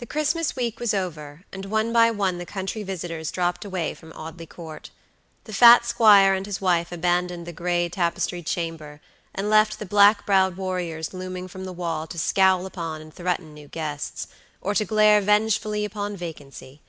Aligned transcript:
The 0.00 0.06
Christmas 0.06 0.54
week 0.54 0.78
was 0.78 0.92
over, 0.92 1.46
and 1.50 1.64
one 1.64 1.94
by 1.94 2.10
one 2.10 2.36
the 2.36 2.44
country 2.44 2.82
visitors 2.82 3.30
dropped 3.30 3.64
away 3.64 3.94
from 3.94 4.12
Audley 4.12 4.44
Court. 4.44 4.90
The 5.44 5.54
fat 5.54 5.86
squire 5.86 6.34
and 6.34 6.44
his 6.44 6.60
wife 6.60 6.92
abandoned 6.92 7.46
the 7.46 7.54
gray, 7.54 7.88
tapestried 7.88 8.44
chamber, 8.44 9.00
and 9.34 9.48
left 9.48 9.78
the 9.78 9.86
black 9.86 10.26
browed 10.26 10.58
warriors 10.58 11.14
looming 11.14 11.48
from 11.48 11.64
the 11.64 11.72
wall 11.72 12.06
to 12.06 12.18
scowl 12.18 12.66
upon 12.66 13.00
and 13.00 13.14
threaten 13.14 13.54
new 13.54 13.68
guests, 13.68 14.28
or 14.60 14.74
to 14.74 14.84
glare 14.84 15.22
vengefully 15.22 15.86
upon 15.86 16.14
vacancy. 16.14 16.82